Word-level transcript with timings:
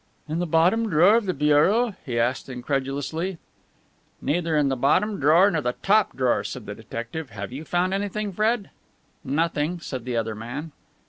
"In 0.27 0.39
the 0.39 0.47
bottom 0.47 0.89
drawer 0.89 1.15
of 1.17 1.27
the 1.27 1.33
bureau?" 1.35 1.93
he 2.03 2.17
asked 2.17 2.49
incredulously. 2.49 3.37
"Neither 4.19 4.57
in 4.57 4.69
the 4.69 4.75
bottom 4.75 5.19
drawer 5.19 5.51
nor 5.51 5.61
the 5.61 5.75
top 5.83 6.17
drawer," 6.17 6.43
said 6.43 6.65
the 6.65 6.73
detective. 6.73 7.29
"Have 7.29 7.51
you 7.51 7.63
found 7.63 7.93
anything, 7.93 8.33
Fred?" 8.33 8.71
"Nothing," 9.23 9.79
said 9.79 10.03
the 10.05 10.17
other 10.17 10.33
man. 10.33 10.71